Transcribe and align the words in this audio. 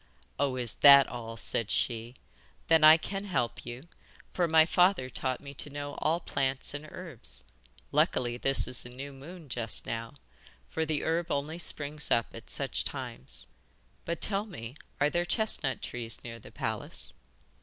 'Oh, 0.39 0.55
is 0.55 0.73
that 0.81 1.05
all,' 1.07 1.37
said 1.37 1.69
she, 1.69 2.15
'then 2.69 2.83
I 2.83 2.97
can 2.97 3.25
help 3.25 3.63
you, 3.67 3.83
for 4.33 4.47
my 4.47 4.65
father 4.65 5.11
taught 5.11 5.41
me 5.41 5.53
to 5.53 5.69
know 5.69 5.93
all 5.99 6.19
plants 6.19 6.73
and 6.73 6.87
herbs. 6.91 7.43
Luckily 7.91 8.35
this 8.35 8.67
is 8.67 8.83
a 8.83 8.89
new 8.89 9.13
moon 9.13 9.47
just 9.47 9.85
now, 9.85 10.15
for 10.67 10.87
the 10.87 11.03
herb 11.03 11.29
only 11.31 11.59
springs 11.59 12.09
up 12.09 12.33
at 12.33 12.49
such 12.49 12.83
times. 12.83 13.45
But 14.03 14.21
tell 14.21 14.47
me, 14.47 14.75
are 14.99 15.11
there 15.11 15.23
chestnut 15.23 15.83
trees 15.83 16.23
near 16.23 16.39
the 16.39 16.51
palace? 16.51 17.13